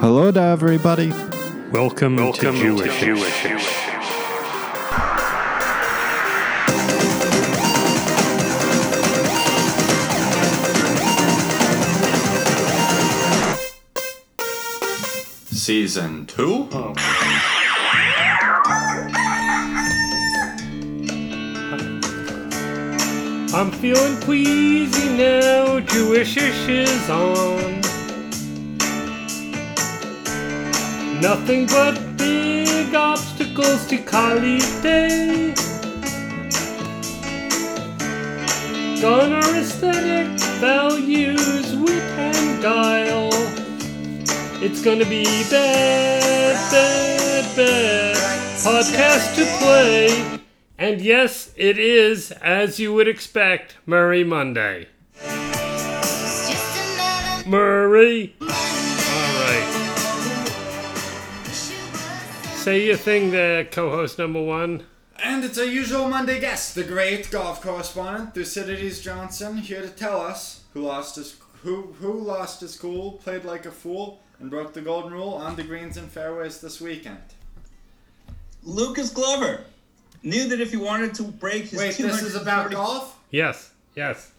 [0.00, 1.10] Hello to everybody.
[1.70, 3.00] Welcome, Welcome to Jewish.
[3.00, 3.76] to Jewish.
[15.52, 16.68] Season 2?
[23.52, 27.89] I'm feeling queasy now, Jewishish is on.
[31.20, 35.52] Nothing but big obstacles to Kali Day.
[39.02, 40.28] Gunner aesthetic
[40.60, 43.28] values, wit and guile.
[44.62, 48.16] It's gonna be bad, bad, bad.
[48.64, 50.40] Podcast to play.
[50.78, 54.86] And yes, it is, as you would expect, Murray Monday.
[57.46, 58.34] Murray!
[62.60, 64.84] Say your thing there, co host number one.
[65.18, 70.20] And it's our usual Monday guest, the great golf correspondent Thucydides Johnson, here to tell
[70.20, 74.74] us who lost his who who lost his cool, played like a fool, and broke
[74.74, 77.22] the golden rule on the greens and fairways this weekend.
[78.62, 79.64] Lucas Glover
[80.22, 83.18] knew that if he wanted to break his Wait, this is about golf?
[83.30, 84.32] Yes, yes.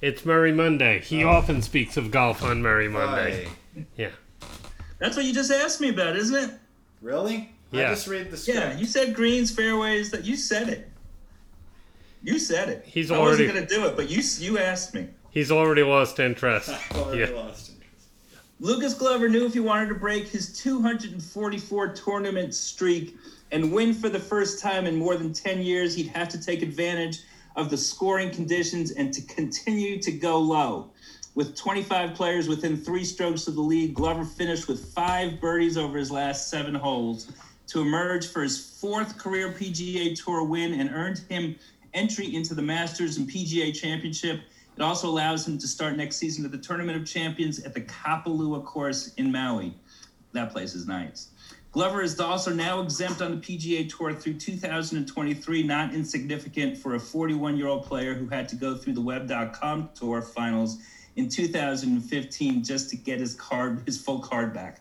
[0.00, 1.00] It's Murray Monday.
[1.00, 1.28] He oh.
[1.28, 3.48] often speaks of golf on Murray Monday.
[3.74, 3.84] Why?
[3.98, 4.10] Yeah.
[4.98, 6.54] That's what you just asked me about, isn't it?
[7.02, 7.50] Really?
[7.72, 7.90] I Yeah.
[7.90, 8.58] just read the script.
[8.58, 10.10] Yeah, you said greens, fairways.
[10.10, 10.88] That you said it.
[12.22, 12.84] You said it.
[12.86, 15.08] He's I already- wasn't gonna do it, but you you asked me.
[15.30, 16.70] He's already lost interest.
[16.94, 17.36] Already Yeah.
[17.36, 18.08] lost interest.
[18.58, 23.14] Lucas Glover knew if he wanted to break his 244 tournament streak
[23.52, 26.62] and win for the first time in more than 10 years, he'd have to take
[26.62, 27.18] advantage
[27.54, 30.90] of the scoring conditions and to continue to go low.
[31.34, 35.98] With 25 players within three strokes of the lead, Glover finished with five birdies over
[35.98, 37.26] his last seven holes
[37.68, 41.56] to emerge for his fourth career PGA Tour win and earned him
[41.94, 44.40] entry into the Masters and PGA Championship.
[44.76, 47.80] It also allows him to start next season at the Tournament of Champions at the
[47.80, 49.74] Kapalua course in Maui.
[50.32, 51.28] That place is nice.
[51.72, 57.00] Glover is also now exempt on the PGA Tour through 2023, not insignificant for a
[57.00, 60.78] 41 year old player who had to go through the Web.com Tour finals
[61.16, 64.80] in 2015 just to get his card, his full card back.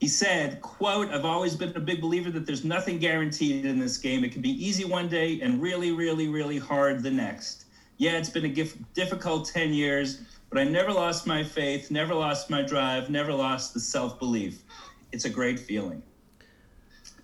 [0.00, 3.98] He said, quote, I've always been a big believer that there's nothing guaranteed in this
[3.98, 4.22] game.
[4.24, 7.64] It can be easy one day and really, really, really hard the next.
[7.96, 8.64] Yeah, it's been a
[8.94, 10.20] difficult 10 years,
[10.50, 14.62] but I never lost my faith, never lost my drive, never lost the self belief.
[15.10, 16.02] It's a great feeling.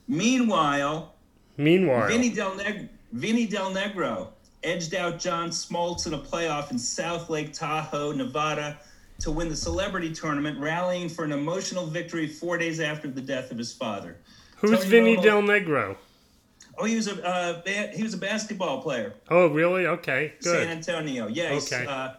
[0.08, 1.14] Meanwhile,
[1.56, 4.28] Meanwhile, Vinny Del, Neg- Vinny Del Negro
[4.64, 8.78] edged out John Smoltz in a playoff in South Lake Tahoe, Nevada,
[9.20, 13.50] to win the celebrity tournament, rallying for an emotional victory four days after the death
[13.50, 14.16] of his father.
[14.56, 15.96] who's Tony Vinny Del Negro?
[16.76, 19.14] Oh, he was a uh, ba- he was a basketball player.
[19.30, 19.86] Oh, really?
[19.86, 20.68] Okay, San.
[20.68, 21.28] Antonio.
[21.28, 21.72] yes.
[21.72, 21.86] Okay.
[21.86, 22.14] Uh,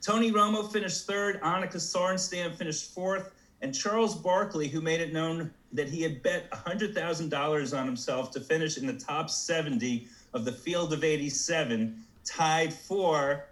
[0.00, 1.40] Tony Romo finished third.
[1.42, 3.32] Annika Sorenstam finished fourth.
[3.60, 8.40] And Charles Barkley, who made it known that he had bet $100,000 on himself to
[8.40, 13.46] finish in the top 70 of the field of 87, tied for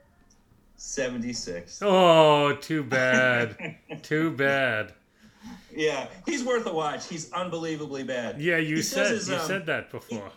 [0.77, 1.81] 76.
[1.83, 3.77] Oh, too bad.
[4.03, 4.93] too bad.
[5.75, 7.09] Yeah, he's worth a watch.
[7.09, 8.41] He's unbelievably bad.
[8.41, 10.31] Yeah, you He said his, you um, said that before.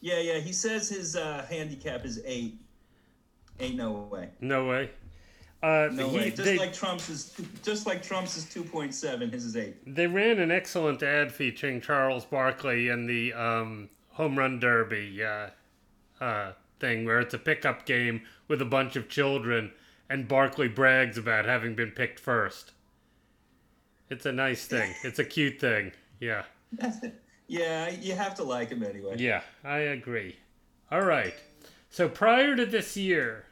[0.00, 0.38] Yeah, yeah.
[0.38, 2.58] He says his uh, handicap is eight.
[3.60, 4.30] Ain't no way.
[4.40, 4.90] No way.
[5.62, 6.30] Uh, No he- way.
[6.30, 9.30] Just they, like Trump's is just like Trump's is two point seven.
[9.30, 9.76] His is eight.
[9.86, 15.48] they ran an excellent ad featuring Charles Barkley in the um, home run derby uh,
[16.24, 19.72] uh, thing, where it's a pickup game with a bunch of children,
[20.08, 22.72] and Barkley brags about having been picked first.
[24.08, 24.94] It's a nice thing.
[25.04, 25.92] It's a cute thing.
[26.18, 26.44] Yeah.
[27.50, 29.16] Yeah, you have to like him anyway.
[29.18, 30.36] Yeah, I agree.
[30.88, 31.34] All right.
[31.88, 33.46] So prior to this year,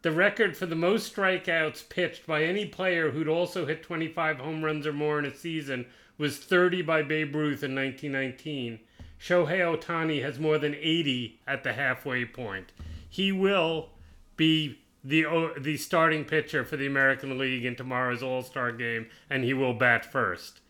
[0.00, 4.64] the record for the most strikeouts pitched by any player who'd also hit 25 home
[4.64, 5.84] runs or more in a season
[6.16, 8.80] was 30 by Babe Ruth in 1919.
[9.22, 12.72] Shohei Ohtani has more than 80 at the halfway point.
[13.08, 13.90] He will
[14.36, 19.54] be the the starting pitcher for the American League in tomorrow's All-Star game and he
[19.54, 20.60] will bat first.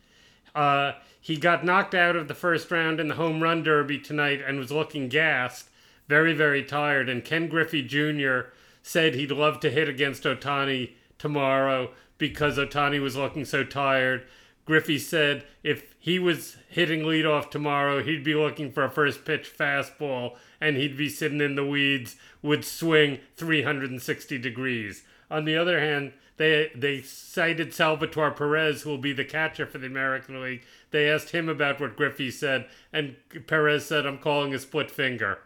[0.53, 4.41] Uh, he got knocked out of the first round in the home run derby tonight
[4.45, 5.69] and was looking gassed,
[6.07, 7.09] very, very tired.
[7.09, 8.51] And Ken Griffey Jr.
[8.83, 14.27] said he'd love to hit against Ohtani tomorrow because Otani was looking so tired.
[14.65, 19.51] Griffey said if he was hitting leadoff tomorrow, he'd be looking for a first pitch
[19.55, 25.03] fastball and he'd be sitting in the weeds, would swing 360 degrees.
[25.29, 29.77] On the other hand, they they cited Salvatore Perez, who will be the catcher for
[29.77, 30.63] the American League.
[30.91, 33.15] They asked him about what Griffey said, and
[33.47, 35.39] Perez said, "I'm calling a split finger."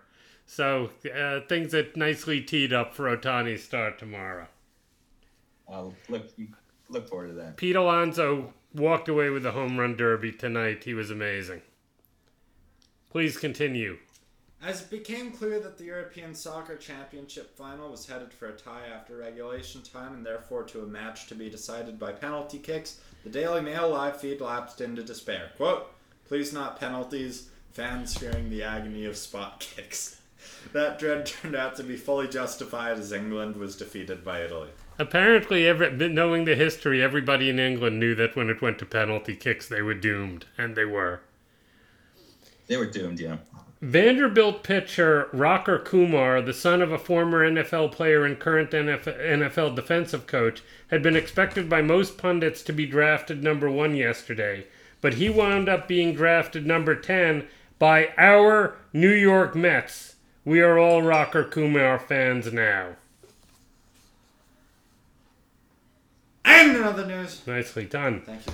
[0.45, 4.47] So uh, things that nicely teed up for Ohtani's start tomorrow.
[5.67, 6.29] I'll look
[6.89, 7.57] look forward to that.
[7.57, 10.83] Pete Alonso walked away with the home run derby tonight.
[10.83, 11.61] He was amazing.
[13.09, 13.97] Please continue.
[14.61, 18.87] As it became clear that the European Soccer Championship final was headed for a tie
[18.93, 23.29] after regulation time and therefore to a match to be decided by penalty kicks, the
[23.29, 25.51] Daily Mail live feed lapsed into despair.
[25.57, 25.93] Quote,
[26.27, 30.19] please not penalties, fans fearing the agony of spot kicks.
[30.73, 34.69] That dread turned out to be fully justified as England was defeated by Italy.
[34.99, 39.35] Apparently, every, knowing the history, everybody in England knew that when it went to penalty
[39.35, 41.21] kicks, they were doomed, and they were.
[42.67, 43.37] They were doomed, yeah.
[43.79, 50.25] Vanderbilt pitcher Rocker Kumar, the son of a former NFL player and current NFL defensive
[50.25, 54.65] coach, had been expected by most pundits to be drafted number one yesterday,
[54.99, 57.47] but he wound up being drafted number 10
[57.77, 60.15] by our New York Mets.
[60.43, 62.95] We are all Rocker Kumar fans now.
[66.57, 67.41] And in other news.
[67.45, 68.21] Nicely done.
[68.21, 68.53] Thank you.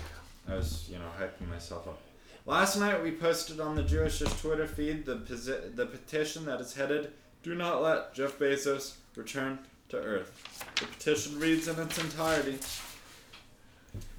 [0.50, 2.00] I was, you know, hyping myself up.
[2.46, 6.74] Last night we posted on the Jewishish Twitter feed the posi- the petition that is
[6.74, 7.14] headed
[7.44, 12.60] "Do not let Jeff Bezos return to Earth." The petition reads in its entirety: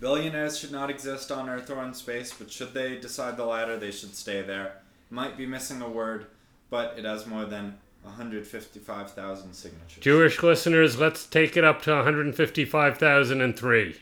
[0.01, 3.77] Billionaires should not exist on Earth or in space, but should they decide the latter,
[3.77, 4.81] they should stay there.
[5.11, 6.27] Might be missing a word,
[6.71, 10.03] but it has more than 155,000 signatures.
[10.03, 13.97] Jewish listeners, let's take it up to 155,003.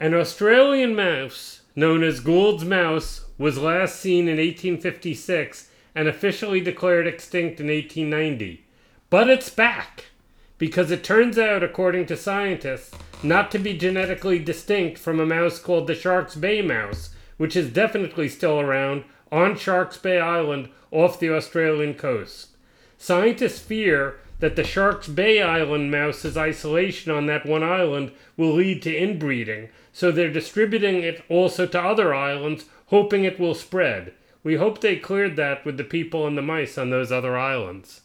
[0.00, 7.06] An Australian mouse known as Gould's mouse, was last seen in 1856 and officially declared
[7.06, 8.66] extinct in 1890.
[9.10, 10.06] But it's back!
[10.58, 12.92] Because it turns out, according to scientists,
[13.22, 17.72] not to be genetically distinct from a mouse called the Shark's Bay mouse, which is
[17.72, 22.56] definitely still around on Shark's Bay Island off the Australian coast.
[22.96, 28.82] Scientists fear that the Shark's Bay Island mouse's isolation on that one island will lead
[28.82, 34.12] to inbreeding, so they're distributing it also to other islands, hoping it will spread.
[34.44, 38.02] We hope they cleared that with the people and the mice on those other islands.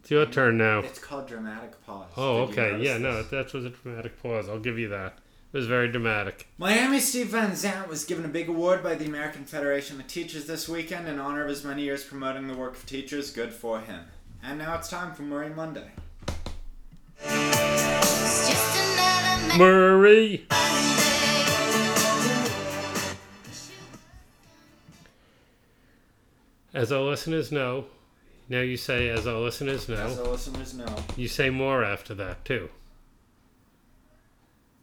[0.00, 0.80] It's your turn now.
[0.80, 2.10] It's called dramatic pause.
[2.16, 2.70] Oh, Did okay.
[2.72, 4.48] notice Yeah, no, that was a dramatic pause.
[4.48, 5.18] I'll give you that.
[5.52, 6.46] It was very dramatic.
[6.58, 10.46] Miami Steve Van Zandt was given a big award by the American Federation of Teachers
[10.46, 13.32] this weekend in honor of his many years promoting the work of teachers.
[13.32, 14.04] Good for him.
[14.44, 15.90] And now it's time for Murray Monday.
[19.58, 20.46] Murray!
[26.72, 27.86] As our listeners know,
[28.48, 29.96] now you say, as our listeners know.
[29.96, 32.70] As know, our listeners know, you say more after that too.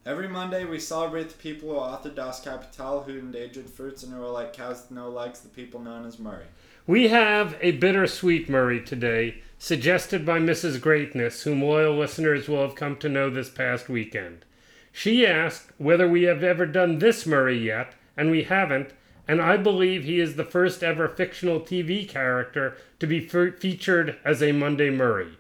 [0.08, 4.24] Every Monday we celebrate the people who authored Das Kapital, who endangered fruits and who
[4.24, 6.46] are like cows with no legs, the people known as Murray.
[6.88, 10.80] We have a bittersweet Murray today, suggested by Mrs.
[10.80, 14.46] Greatness, whom loyal listeners will have come to know this past weekend.
[14.94, 18.92] She asked whether we have ever done this Murray yet, and we haven't,
[19.28, 24.16] and I believe he is the first ever fictional TV character to be fe- featured
[24.24, 25.38] as a Monday Murray.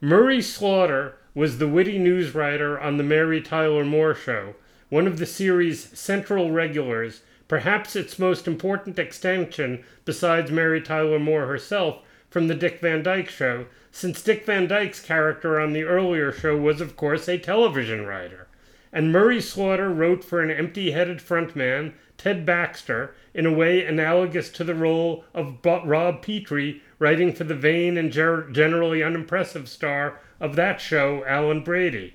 [0.00, 4.56] Murray Slaughter was the witty news writer on The Mary Tyler Moore Show,
[4.88, 11.46] one of the series' central regulars, perhaps its most important extension besides Mary Tyler Moore
[11.46, 16.32] herself from The Dick Van Dyke Show, since Dick Van Dyke's character on the earlier
[16.32, 18.48] show was, of course, a television writer.
[18.92, 24.50] And Murray Slaughter wrote for an empty headed frontman, Ted Baxter, in a way analogous
[24.50, 29.68] to the role of Bo- Rob Petrie writing for the vain and ger- generally unimpressive
[29.68, 32.14] star of that show, Alan Brady.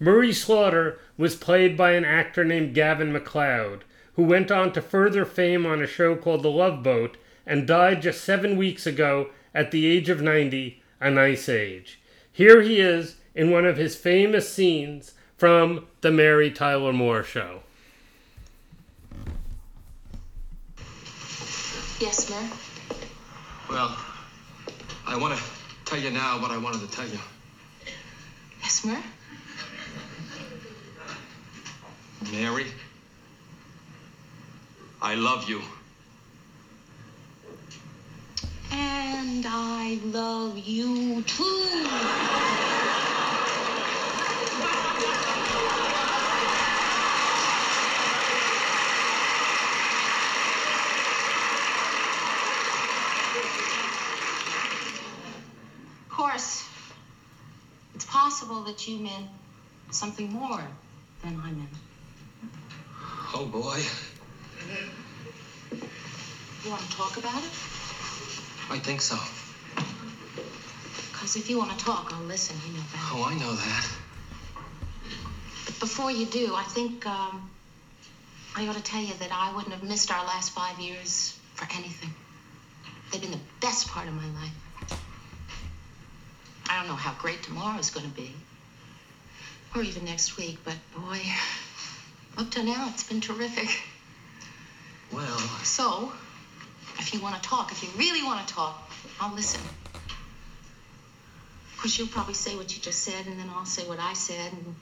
[0.00, 5.24] Murray Slaughter was played by an actor named Gavin MacLeod, who went on to further
[5.24, 7.16] fame on a show called The Love Boat
[7.46, 12.00] and died just seven weeks ago at the age of 90, a nice age.
[12.30, 17.62] Here he is in one of his famous scenes from The Mary Tyler Moore Show.
[22.00, 22.50] Yes, Mayor.
[23.68, 23.98] Well,
[25.06, 25.57] I want to
[25.88, 27.18] tell you now what I wanted to tell you.
[28.60, 29.02] Yes, Mayor.
[32.30, 32.66] Mary,
[35.00, 35.62] I love you.
[38.70, 41.44] And I love you too.
[56.38, 56.64] Course,
[57.96, 59.26] it's possible that you meant
[59.90, 60.62] something more
[61.22, 61.74] than I meant.
[63.34, 63.82] Oh boy.
[66.64, 67.50] You want to talk about it?
[68.70, 69.18] I think so.
[71.10, 72.54] Because if you want to talk, I'll listen.
[72.66, 73.10] You know that.
[73.12, 73.86] Oh, I know that.
[75.66, 77.50] But before you do, I think um,
[78.54, 81.66] I ought to tell you that I wouldn't have missed our last five years for
[81.76, 82.10] anything.
[83.10, 84.67] They've been the best part of my life.
[86.78, 88.32] I don't know how great tomorrow's going to be,
[89.74, 91.20] or even next week, but boy,
[92.36, 93.68] up to now, it's been terrific.
[95.12, 96.12] Well, So,
[97.00, 99.60] if you want to talk, if you really want to talk, I'll listen.
[101.72, 104.12] Of course, you'll probably say what you just said, and then I'll say what I
[104.12, 104.76] said, and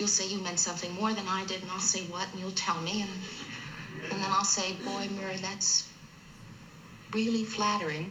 [0.00, 2.50] you'll say you meant something more than I did, and I'll say what, and you'll
[2.50, 3.10] tell me, and,
[4.10, 5.86] and then I'll say, boy, Murray, that's
[7.12, 8.10] really flattering,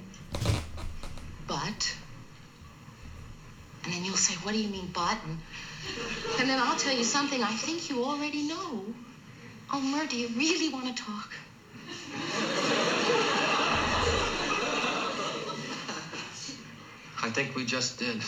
[1.48, 1.94] but.
[3.90, 5.18] And then you'll say, what do you mean, but?
[5.26, 5.40] And,
[6.40, 8.86] and then I'll tell you something I think you already know.
[9.74, 11.34] Oh, Mur, do you really want to talk?
[17.24, 18.22] I think we just did.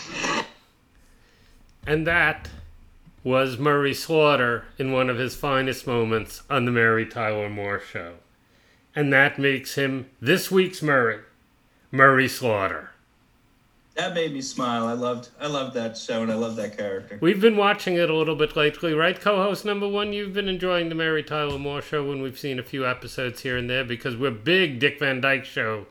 [1.85, 2.49] And that
[3.23, 8.15] was Murray Slaughter in one of his finest moments on the Mary Tyler Moore Show.
[8.95, 11.19] And that makes him this week's Murray,
[11.91, 12.90] Murray Slaughter.
[13.95, 14.87] That made me smile.
[14.87, 17.17] I loved I loved that show and I love that character.
[17.21, 20.13] We've been watching it a little bit lately, right, co host number one?
[20.13, 23.57] You've been enjoying the Mary Tyler Moore Show when we've seen a few episodes here
[23.57, 25.87] and there because we're big Dick Van Dyke Show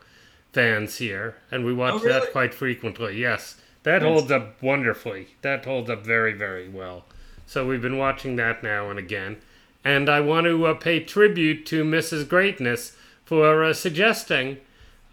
[0.52, 2.12] fans here, and we watch Oh, really?
[2.20, 3.20] that quite frequently.
[3.20, 5.28] Yes, that holds up wonderfully.
[5.42, 7.04] That holds up very, very well.
[7.46, 9.36] So we've been watching that now and again.
[9.84, 12.28] And I want to uh, pay tribute to Mrs.
[12.28, 14.58] Greatness for uh, suggesting,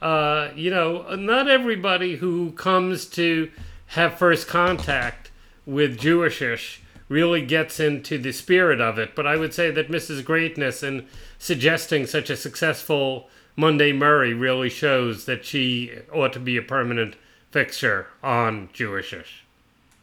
[0.01, 3.51] uh, you know, not everybody who comes to
[3.87, 5.31] have first contact
[5.65, 9.15] with Jewishish really gets into the spirit of it.
[9.15, 10.23] But I would say that Mrs.
[10.23, 11.07] Greatness and
[11.39, 17.15] suggesting such a successful Monday Murray really shows that she ought to be a permanent
[17.51, 19.41] fixture on Jewishish.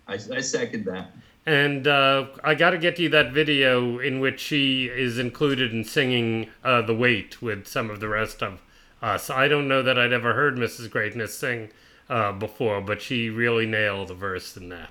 [0.09, 1.11] I, I second that.
[1.47, 5.85] And uh, I got to get you that video in which she is included in
[5.85, 8.61] singing uh, The Weight with some of the rest of
[9.05, 9.31] us.
[9.31, 10.91] I don't know that I'd ever heard Mrs.
[10.91, 11.71] Greatness sing
[12.09, 14.91] uh, before, but she really nailed the verse in that.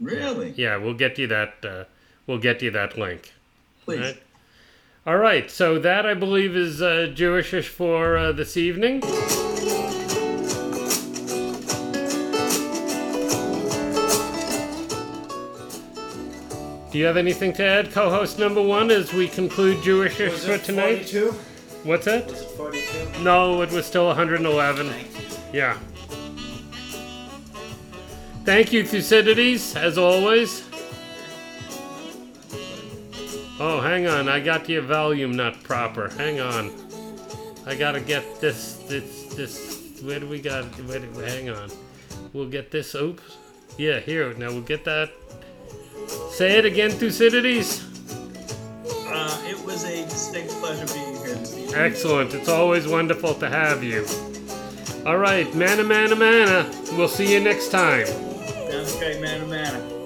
[0.00, 0.52] Really?
[0.56, 1.54] Yeah, we'll get you that.
[1.64, 1.84] Uh,
[2.26, 3.32] we'll get you that link.
[3.84, 4.00] Please.
[4.00, 4.22] Right.
[5.06, 9.00] All right, so that I believe is uh, Jewishish for uh, this evening.
[16.90, 21.08] Do you have anything to add, co-host number one, as we conclude Jewishish for tonight?
[21.08, 21.34] 42?
[21.84, 22.26] What's that?
[22.26, 23.22] Was it 42?
[23.22, 24.92] No, it was still 111.
[25.52, 25.78] Yeah.
[28.44, 30.64] Thank you, Thucydides, as always.
[33.60, 34.28] Oh, hang on.
[34.28, 36.08] I got your volume not proper.
[36.10, 36.72] Hang on.
[37.66, 38.74] I gotta get this.
[38.88, 39.34] This.
[39.34, 40.00] This.
[40.02, 40.64] Where do we got?
[40.86, 41.70] Where do, hang on.
[42.32, 42.94] We'll get this.
[42.94, 43.22] Oops.
[43.76, 44.32] Yeah, here.
[44.34, 45.10] Now we'll get that.
[46.30, 47.84] Say it again, Thucydides.
[49.08, 51.17] Uh, it was a distinct pleasure being here this evening.
[51.74, 52.34] Excellent.
[52.34, 54.06] It's always wonderful to have you.
[55.06, 56.70] All right, manna, manna, manna.
[56.92, 58.06] We'll see you next time.
[58.06, 59.97] Sounds great, man, man.